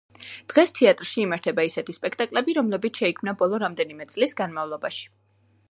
დღეს 0.53 0.71
თეატრში 0.77 1.21
იმართება 1.25 1.65
ისეთი 1.67 1.95
სპექტაკლები, 1.97 2.57
რომლებიც 2.61 3.03
შეიქმნა 3.03 3.37
ბოლო 3.43 3.61
რამდენიმე 3.67 4.13
წლის 4.15 4.37
განმავლობაში. 4.43 5.11